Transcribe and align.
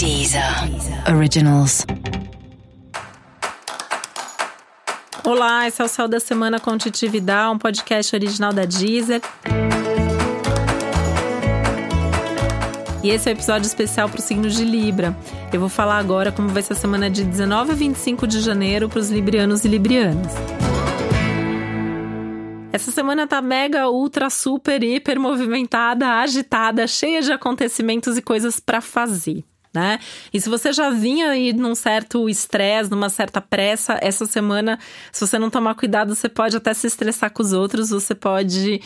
Deezer 0.00 0.42
Originals. 1.14 1.84
Olá, 5.22 5.68
esse 5.68 5.82
é 5.82 5.84
o 5.84 5.88
Céu 5.88 6.08
da 6.08 6.18
Semana 6.18 6.58
com 6.58 6.78
Titividade, 6.78 7.54
um 7.54 7.58
podcast 7.58 8.16
original 8.16 8.50
da 8.50 8.64
Deezer. 8.64 9.20
E 13.04 13.10
esse 13.10 13.28
é 13.28 13.32
o 13.32 13.34
um 13.34 13.36
episódio 13.36 13.66
especial 13.66 14.08
para 14.08 14.20
o 14.20 14.22
signo 14.22 14.48
de 14.48 14.64
Libra. 14.64 15.14
Eu 15.52 15.60
vou 15.60 15.68
falar 15.68 15.98
agora 15.98 16.32
como 16.32 16.48
vai 16.48 16.62
ser 16.62 16.72
a 16.72 16.76
semana 16.76 17.10
de 17.10 17.22
19 17.22 17.72
a 17.72 17.74
25 17.74 18.26
de 18.26 18.40
janeiro 18.40 18.88
para 18.88 19.00
os 19.00 19.10
librianos 19.10 19.66
e 19.66 19.68
librianas. 19.68 20.32
Essa 22.72 22.90
semana 22.90 23.26
tá 23.26 23.42
mega, 23.42 23.90
ultra, 23.90 24.30
super, 24.30 24.82
hiper 24.82 25.20
movimentada, 25.20 26.08
agitada, 26.08 26.86
cheia 26.86 27.20
de 27.20 27.32
acontecimentos 27.32 28.16
e 28.16 28.22
coisas 28.22 28.58
para 28.58 28.80
fazer. 28.80 29.44
Né? 29.72 30.00
E 30.32 30.40
se 30.40 30.48
você 30.48 30.72
já 30.72 30.90
vinha 30.90 31.30
aí 31.30 31.52
num 31.52 31.76
certo 31.76 32.28
estresse, 32.28 32.90
numa 32.90 33.08
certa 33.08 33.40
pressa, 33.40 33.96
essa 34.02 34.26
semana, 34.26 34.80
se 35.12 35.24
você 35.24 35.38
não 35.38 35.48
tomar 35.48 35.76
cuidado, 35.76 36.12
você 36.12 36.28
pode 36.28 36.56
até 36.56 36.74
se 36.74 36.88
estressar 36.88 37.30
com 37.30 37.40
os 37.40 37.52
outros, 37.52 37.90
você 37.90 38.12
pode 38.12 38.80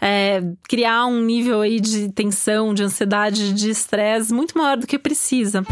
é, 0.00 0.40
criar 0.68 1.06
um 1.06 1.20
nível 1.20 1.60
aí 1.60 1.80
de 1.80 2.08
tensão, 2.12 2.72
de 2.72 2.84
ansiedade, 2.84 3.52
de 3.52 3.70
estresse 3.70 4.32
muito 4.32 4.56
maior 4.56 4.76
do 4.76 4.86
que 4.86 4.96
precisa. 4.96 5.64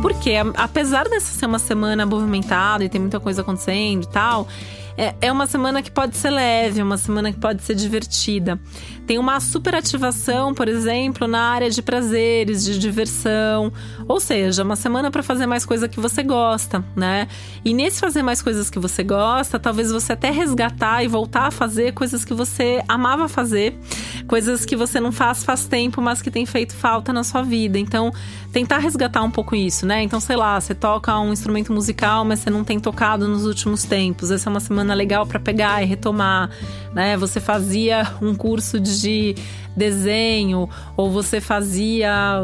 Porque 0.00 0.32
apesar 0.56 1.08
dessa 1.08 1.32
ser 1.32 1.46
uma 1.46 1.58
semana 1.58 2.06
movimentada 2.06 2.82
e 2.84 2.88
tem 2.88 3.00
muita 3.00 3.20
coisa 3.20 3.42
acontecendo 3.42 4.04
e 4.04 4.08
tal, 4.08 4.48
é, 4.96 5.14
é 5.20 5.32
uma 5.32 5.46
semana 5.46 5.82
que 5.82 5.90
pode 5.90 6.16
ser 6.16 6.30
leve, 6.30 6.80
uma 6.80 6.96
semana 6.96 7.32
que 7.32 7.38
pode 7.38 7.62
ser 7.62 7.74
divertida. 7.74 8.58
Tem 9.06 9.18
uma 9.18 9.38
superativação, 9.40 10.54
por 10.54 10.68
exemplo, 10.68 11.28
na 11.28 11.40
área 11.40 11.70
de 11.70 11.82
prazeres, 11.82 12.64
de 12.64 12.78
diversão. 12.78 13.72
Ou 14.08 14.18
seja, 14.18 14.64
uma 14.64 14.74
semana 14.74 15.10
para 15.10 15.22
fazer 15.22 15.46
mais 15.46 15.64
coisa 15.64 15.86
que 15.86 16.00
você 16.00 16.22
gosta, 16.22 16.84
né? 16.96 17.28
E 17.64 17.74
nesse 17.74 18.00
fazer 18.00 18.22
mais 18.22 18.40
coisas 18.40 18.70
que 18.70 18.78
você 18.78 19.04
gosta, 19.04 19.58
talvez 19.58 19.92
você 19.92 20.14
até 20.14 20.30
resgatar 20.30 21.04
e 21.04 21.08
voltar 21.08 21.48
a 21.48 21.50
fazer 21.50 21.92
coisas 21.92 22.24
que 22.24 22.34
você 22.34 22.82
amava 22.88 23.28
fazer, 23.28 23.78
coisas 24.26 24.64
que 24.64 24.74
você 24.74 24.98
não 24.98 25.12
faz 25.12 25.44
faz 25.44 25.66
tempo, 25.66 26.00
mas 26.00 26.22
que 26.22 26.30
tem 26.30 26.46
feito 26.46 26.74
falta 26.74 27.12
na 27.12 27.22
sua 27.22 27.42
vida. 27.42 27.78
Então, 27.78 28.12
tentar 28.52 28.78
resgatar 28.78 29.22
um 29.22 29.30
pouco 29.30 29.54
isso, 29.54 29.84
né? 29.84 30.02
Então, 30.02 30.18
sei 30.18 30.36
lá, 30.36 30.58
você 30.58 30.74
toca 30.74 31.16
um 31.18 31.32
instrumento 31.32 31.72
musical, 31.72 32.24
mas 32.24 32.40
você 32.40 32.50
não 32.50 32.64
tem 32.64 32.80
tocado 32.80 33.28
nos 33.28 33.44
últimos 33.44 33.84
tempos. 33.84 34.30
Essa 34.30 34.48
é 34.48 34.50
uma 34.50 34.60
semana 34.60 34.85
legal 34.94 35.26
para 35.26 35.38
pegar 35.38 35.82
e 35.82 35.86
retomar, 35.86 36.50
né? 36.94 37.16
Você 37.16 37.40
fazia 37.40 38.06
um 38.20 38.34
curso 38.34 38.78
de 38.80 39.34
desenho, 39.76 40.68
ou 40.96 41.10
você 41.10 41.40
fazia, 41.40 42.40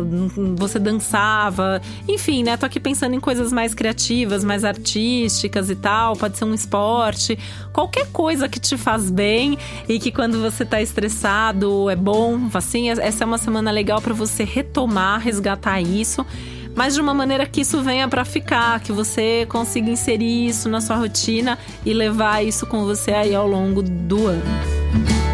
você 0.57 0.79
dançava, 0.79 1.81
enfim, 2.07 2.43
né? 2.43 2.57
Tô 2.59 2.67
aqui 2.67 2.79
pensando 2.79 3.15
em 3.15 3.20
coisas 3.20 3.51
mais 3.51 3.75
criativas, 3.75 4.45
mais 4.45 4.65
artísticas 4.65 5.70
e 5.70 5.75
tal, 5.75 6.15
pode 6.15 6.37
ser 6.37 6.45
um 6.45 6.53
esporte, 6.53 7.39
qualquer 7.73 8.07
coisa 8.13 8.48
que 8.48 8.61
te 8.61 8.77
faz 8.77 9.11
bem 9.11 9.57
e 9.89 9.98
que 9.98 10.13
quando 10.13 10.43
você 10.43 10.65
tá 10.65 10.83
estressado 10.83 11.89
é 11.89 11.97
bom, 11.97 12.39
assim, 12.53 12.91
essa 12.91 13.25
é 13.25 13.27
uma 13.27 13.39
semana 13.39 13.70
legal 13.70 14.03
para 14.03 14.13
você 14.13 14.45
retomar, 14.45 15.19
resgatar 15.19 15.81
isso 15.81 16.27
mas 16.75 16.95
de 16.95 17.01
uma 17.01 17.15
maneira 17.15 17.47
que 17.47 17.61
isso 17.61 17.83
venha 17.83 18.09
para 18.09 18.25
ficar, 18.25 18.81
que 18.81 18.92
você 18.92 19.47
consiga 19.48 19.91
inserir 19.91 20.48
isso 20.48 20.69
na 20.69 20.81
sua 20.81 20.97
rotina 20.97 21.59
e 21.84 21.92
levar 21.92 22.45
isso 22.45 22.67
com 22.67 22.84
você 22.84 23.12
aí 23.12 23.34
ao 23.34 23.47
longo 23.47 23.83
do 23.83 24.27
ano. 24.27 25.32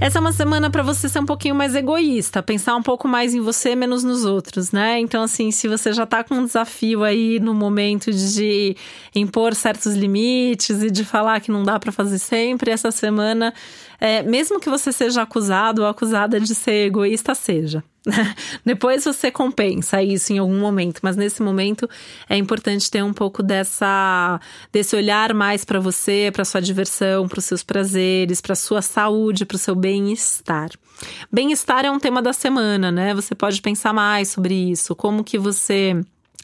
Essa 0.00 0.16
é 0.16 0.20
uma 0.20 0.32
semana 0.32 0.70
para 0.70 0.82
você 0.82 1.10
ser 1.10 1.18
um 1.18 1.26
pouquinho 1.26 1.54
mais 1.54 1.74
egoísta, 1.74 2.42
pensar 2.42 2.74
um 2.74 2.82
pouco 2.82 3.06
mais 3.06 3.34
em 3.34 3.40
você, 3.40 3.76
menos 3.76 4.02
nos 4.02 4.24
outros, 4.24 4.72
né? 4.72 4.98
Então, 4.98 5.22
assim, 5.22 5.50
se 5.50 5.68
você 5.68 5.92
já 5.92 6.06
tá 6.06 6.24
com 6.24 6.36
um 6.36 6.46
desafio 6.46 7.04
aí 7.04 7.38
no 7.38 7.52
momento 7.52 8.10
de 8.10 8.74
impor 9.14 9.54
certos 9.54 9.94
limites 9.94 10.82
e 10.82 10.90
de 10.90 11.04
falar 11.04 11.38
que 11.40 11.50
não 11.50 11.62
dá 11.62 11.78
para 11.78 11.92
fazer 11.92 12.18
sempre, 12.18 12.70
essa 12.70 12.90
semana 12.90 13.52
é, 14.00 14.22
mesmo 14.22 14.58
que 14.58 14.70
você 14.70 14.90
seja 14.90 15.20
acusado 15.20 15.82
ou 15.82 15.88
acusada 15.88 16.40
de 16.40 16.54
ser 16.54 16.86
egoísta, 16.86 17.34
seja. 17.34 17.84
Depois 18.64 19.04
você 19.04 19.30
compensa 19.30 20.02
isso 20.02 20.32
em 20.32 20.38
algum 20.38 20.58
momento, 20.58 21.00
mas 21.02 21.16
nesse 21.16 21.42
momento 21.42 21.88
é 22.28 22.36
importante 22.36 22.90
ter 22.90 23.02
um 23.04 23.12
pouco 23.12 23.42
dessa 23.42 24.40
desse 24.72 24.96
olhar 24.96 25.34
mais 25.34 25.64
para 25.64 25.78
você, 25.78 26.30
para 26.32 26.44
sua 26.44 26.62
diversão, 26.62 27.28
para 27.28 27.38
os 27.38 27.44
seus 27.44 27.62
prazeres, 27.62 28.40
para 28.40 28.54
sua 28.54 28.80
saúde, 28.80 29.44
para 29.44 29.56
o 29.56 29.58
seu 29.58 29.74
bem-estar. 29.74 30.70
Bem-estar 31.30 31.84
é 31.84 31.90
um 31.90 31.98
tema 31.98 32.22
da 32.22 32.32
semana, 32.32 32.90
né? 32.90 33.14
Você 33.14 33.34
pode 33.34 33.60
pensar 33.60 33.92
mais 33.92 34.28
sobre 34.28 34.54
isso, 34.54 34.94
como 34.96 35.24
que 35.24 35.38
você 35.38 36.00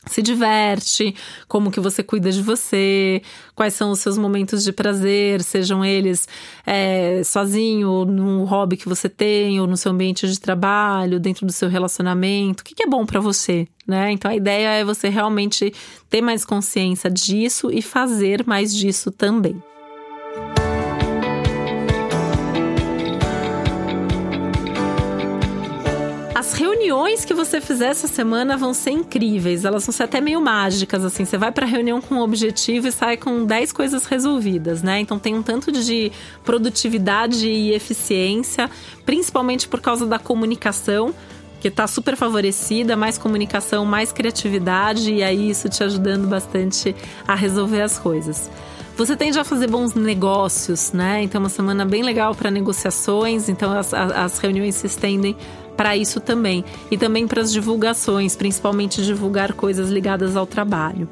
se 0.06 0.22
diverte, 0.22 1.15
como 1.49 1.71
que 1.71 1.81
você 1.81 2.03
cuida 2.03 2.31
de 2.31 2.43
você, 2.43 3.21
quais 3.55 3.75
são 3.75 3.91
os 3.91 3.99
seus 3.99 4.17
momentos 4.17 4.62
de 4.62 4.72
prazer, 4.72 5.43
sejam 5.43 5.84
eles 5.84 6.28
é, 6.65 7.22
sozinho, 7.25 8.05
no 8.05 8.44
hobby 8.44 8.77
que 8.77 8.89
você 8.89 9.09
tem, 9.09 9.61
ou 9.61 9.67
no 9.67 9.77
seu 9.77 9.93
ambiente 9.93 10.28
de 10.28 10.41
trabalho, 10.41 11.19
dentro 11.19 11.44
do 11.44 11.53
seu 11.53 11.69
relacionamento, 11.69 12.61
o 12.61 12.65
que, 12.65 12.75
que 12.75 12.84
é 12.84 12.87
bom 12.87 13.05
para 13.05 13.21
você, 13.21 13.67
né? 13.87 14.12
Então 14.12 14.31
a 14.31 14.37
ideia 14.37 14.69
é 14.69 14.84
você 14.84 15.09
realmente 15.09 15.72
ter 16.09 16.21
mais 16.21 16.44
consciência 16.44 17.11
disso 17.11 17.71
e 17.73 17.83
fazer 17.83 18.47
mais 18.47 18.75
disso 18.75 19.11
também. 19.11 19.61
As 26.38 26.52
reuniões 26.52 27.24
que 27.24 27.32
você 27.32 27.62
fizer 27.62 27.86
essa 27.86 28.06
semana 28.06 28.58
vão 28.58 28.74
ser 28.74 28.91
incríveis, 28.91 29.64
elas 29.64 29.86
vão 29.86 29.92
ser 29.94 30.02
até 30.02 30.20
meio 30.20 30.38
mágicas, 30.38 31.02
assim. 31.02 31.24
Você 31.24 31.38
vai 31.38 31.50
para 31.50 31.64
a 31.64 31.66
reunião 31.66 31.98
com 31.98 32.16
um 32.16 32.20
objetivo 32.20 32.86
e 32.86 32.92
sai 32.92 33.16
com 33.16 33.47
10 33.47 33.72
coisas 33.72 34.04
resolvidas, 34.04 34.82
né? 34.82 35.00
Então 35.00 35.19
tem 35.19 35.34
um 35.34 35.42
tanto 35.42 35.72
de 35.72 36.12
produtividade 36.44 37.48
e 37.48 37.72
eficiência, 37.72 38.70
principalmente 39.06 39.66
por 39.66 39.80
causa 39.80 40.04
da 40.04 40.19
comunicação 40.19 41.14
que 41.58 41.69
está 41.69 41.86
super 41.86 42.14
favorecida, 42.16 42.94
mais 42.96 43.16
comunicação, 43.16 43.86
mais 43.86 44.12
criatividade 44.12 45.14
e 45.14 45.22
aí 45.22 45.48
isso 45.48 45.70
te 45.70 45.82
ajudando 45.82 46.28
bastante 46.28 46.94
a 47.26 47.34
resolver 47.34 47.80
as 47.80 47.98
coisas. 47.98 48.50
Você 48.96 49.14
tende 49.14 49.38
a 49.38 49.44
fazer 49.44 49.68
bons 49.68 49.94
negócios, 49.94 50.90
né? 50.90 51.22
Então, 51.22 51.38
uma 51.38 51.50
semana 51.50 51.84
bem 51.84 52.02
legal 52.02 52.34
para 52.34 52.50
negociações. 52.50 53.46
Então, 53.46 53.70
as, 53.72 53.92
as 53.92 54.38
reuniões 54.38 54.74
se 54.74 54.86
estendem 54.86 55.36
para 55.76 55.94
isso 55.94 56.18
também. 56.18 56.64
E 56.90 56.96
também 56.96 57.28
para 57.28 57.42
as 57.42 57.52
divulgações, 57.52 58.34
principalmente 58.34 59.04
divulgar 59.04 59.52
coisas 59.52 59.90
ligadas 59.90 60.34
ao 60.34 60.46
trabalho. 60.46 61.06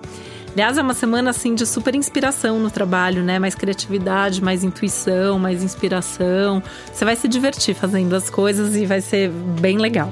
Aliás, 0.55 0.79
é 0.79 0.83
uma 0.83 0.95
semana 0.95 1.29
assim 1.31 1.55
de 1.55 1.67
super 1.67 1.95
inspiração 1.95 2.59
no 2.59 2.71
trabalho, 2.71 3.23
né? 3.23 3.39
Mais 3.39 3.55
criatividade, 3.55 4.43
mais 4.43 4.65
intuição, 4.65 5.39
mais 5.39 5.63
inspiração. 5.63 6.63
Você 6.91 7.05
vai 7.05 7.17
se 7.17 7.29
divertir 7.29 7.75
fazendo 7.75 8.15
as 8.15 8.31
coisas 8.31 8.77
e 8.77 8.87
vai 8.87 9.03
ser 9.03 9.31
bem 9.31 9.77
legal. 9.77 10.11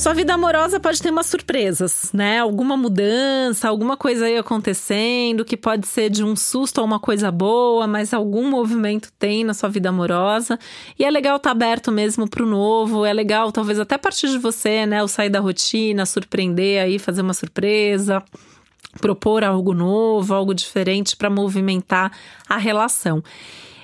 Sua 0.00 0.14
vida 0.14 0.32
amorosa 0.32 0.80
pode 0.80 1.02
ter 1.02 1.10
umas 1.10 1.26
surpresas, 1.26 2.10
né? 2.14 2.38
Alguma 2.38 2.74
mudança, 2.74 3.68
alguma 3.68 3.98
coisa 3.98 4.24
aí 4.24 4.38
acontecendo 4.38 5.44
que 5.44 5.58
pode 5.58 5.86
ser 5.86 6.08
de 6.08 6.24
um 6.24 6.34
susto 6.34 6.78
ou 6.78 6.86
uma 6.86 6.98
coisa 6.98 7.30
boa, 7.30 7.86
mas 7.86 8.14
algum 8.14 8.48
movimento 8.48 9.12
tem 9.18 9.44
na 9.44 9.52
sua 9.52 9.68
vida 9.68 9.90
amorosa. 9.90 10.58
E 10.98 11.04
é 11.04 11.10
legal 11.10 11.36
estar 11.36 11.50
tá 11.50 11.52
aberto 11.52 11.92
mesmo 11.92 12.26
para 12.26 12.42
o 12.42 12.46
novo, 12.46 13.04
é 13.04 13.12
legal 13.12 13.52
talvez 13.52 13.78
até 13.78 13.98
partir 13.98 14.28
de 14.28 14.38
você, 14.38 14.86
né? 14.86 15.02
O 15.02 15.06
sair 15.06 15.28
da 15.28 15.38
rotina, 15.38 16.06
surpreender 16.06 16.82
aí, 16.82 16.98
fazer 16.98 17.20
uma 17.20 17.34
surpresa 17.34 18.24
propor 19.02 19.44
algo 19.44 19.74
novo, 19.74 20.32
algo 20.32 20.54
diferente 20.54 21.14
para 21.14 21.28
movimentar 21.28 22.10
a 22.48 22.56
relação 22.56 23.22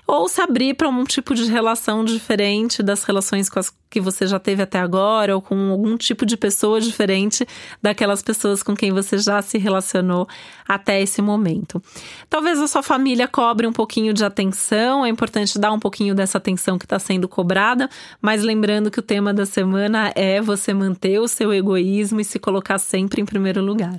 ou 0.06 0.28
se 0.28 0.40
abrir 0.40 0.74
para 0.74 0.88
um 0.88 1.04
tipo 1.04 1.34
de 1.34 1.44
relação 1.44 2.04
diferente 2.04 2.82
das 2.82 3.02
relações 3.04 3.48
com 3.48 3.58
as 3.58 3.70
que 3.88 4.00
você 4.00 4.26
já 4.26 4.38
teve 4.38 4.62
até 4.62 4.78
agora, 4.78 5.34
ou 5.34 5.40
com 5.40 5.70
algum 5.70 5.96
tipo 5.96 6.26
de 6.26 6.36
pessoa 6.36 6.80
diferente 6.80 7.46
daquelas 7.80 8.20
pessoas 8.20 8.62
com 8.62 8.74
quem 8.74 8.92
você 8.92 9.16
já 9.16 9.40
se 9.40 9.58
relacionou 9.58 10.28
até 10.68 11.00
esse 11.00 11.22
momento. 11.22 11.82
Talvez 12.28 12.60
a 12.60 12.66
sua 12.66 12.82
família 12.82 13.28
cobre 13.28 13.66
um 13.66 13.72
pouquinho 13.72 14.12
de 14.12 14.24
atenção, 14.24 15.04
é 15.04 15.08
importante 15.08 15.58
dar 15.58 15.72
um 15.72 15.78
pouquinho 15.78 16.14
dessa 16.14 16.38
atenção 16.38 16.78
que 16.78 16.84
está 16.84 16.98
sendo 16.98 17.28
cobrada, 17.28 17.88
mas 18.20 18.42
lembrando 18.42 18.90
que 18.90 18.98
o 18.98 19.02
tema 19.02 19.32
da 19.32 19.46
semana 19.46 20.12
é 20.14 20.40
você 20.40 20.74
manter 20.74 21.18
o 21.20 21.28
seu 21.28 21.52
egoísmo 21.52 22.20
e 22.20 22.24
se 22.24 22.38
colocar 22.38 22.78
sempre 22.78 23.22
em 23.22 23.24
primeiro 23.24 23.62
lugar. 23.62 23.98